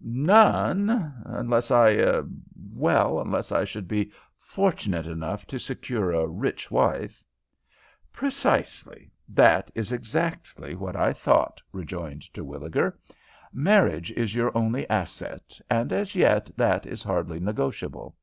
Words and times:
"None 0.00 1.22
unless 1.26 1.72
I 1.72 1.90
er 1.94 2.24
well, 2.72 3.18
unless 3.18 3.50
I 3.50 3.64
should 3.64 3.88
be 3.88 4.12
fortunate 4.38 5.08
enough 5.08 5.44
to 5.48 5.58
secure 5.58 6.12
a 6.12 6.24
rich 6.28 6.70
wife." 6.70 7.24
"Precisely; 8.12 9.10
that 9.28 9.72
is 9.74 9.90
exactly 9.90 10.76
what 10.76 10.94
I 10.94 11.12
thought," 11.12 11.60
rejoined 11.72 12.32
Terwilliger. 12.32 12.96
"Marriage 13.52 14.12
is 14.12 14.36
your 14.36 14.56
only 14.56 14.88
asset, 14.88 15.60
and 15.68 15.92
as 15.92 16.14
yet 16.14 16.48
that 16.56 16.86
is 16.86 17.02
hardly 17.02 17.40
negotiable. 17.40 18.14